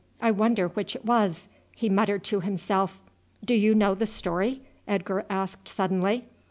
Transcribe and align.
I 0.19 0.31
wonder 0.31 0.69
which 0.69 0.95
it 0.95 1.05
was," 1.05 1.47
he 1.75 1.87
muttered 1.87 2.23
to 2.23 2.39
himself. 2.39 2.99
"Do 3.45 3.53
you 3.53 3.75
know 3.75 3.93
the 3.93 4.07
story?" 4.07 4.61
Edgar 4.87 5.27
asked 5.29 5.67
suddenly. 5.67 6.25